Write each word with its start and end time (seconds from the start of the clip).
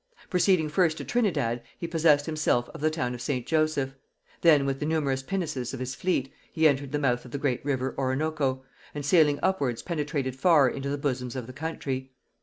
Proceeding 0.31 0.67
first 0.67 0.97
to 0.97 1.05
Trinidad, 1.05 1.61
he 1.77 1.85
possessed 1.85 2.25
himself 2.25 2.69
of 2.69 2.81
the 2.81 2.89
town 2.89 3.13
of 3.13 3.21
St. 3.21 3.45
Joseph; 3.45 3.93
then, 4.41 4.65
with 4.65 4.79
the 4.79 4.85
numerous 4.87 5.21
pinnaces 5.21 5.75
of 5.75 5.79
his 5.79 5.93
fleet, 5.93 6.33
he 6.51 6.67
entered 6.67 6.91
the 6.91 6.97
mouth 6.97 7.23
of 7.23 7.29
the 7.29 7.37
great 7.37 7.63
river 7.63 7.93
Oronoco, 7.99 8.63
and 8.95 9.05
sailing 9.05 9.37
upwards 9.43 9.83
penetrated 9.83 10.35
far 10.35 10.67
into 10.67 10.89
the 10.89 10.97
bosom 10.97 11.27
of 11.35 11.45
the 11.45 11.53
country. 11.53 12.13